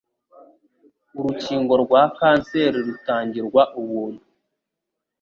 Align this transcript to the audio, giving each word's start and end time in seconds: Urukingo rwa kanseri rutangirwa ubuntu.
Urukingo 1.17 1.73
rwa 1.83 2.03
kanseri 2.17 2.77
rutangirwa 2.87 3.61
ubuntu. 3.81 4.23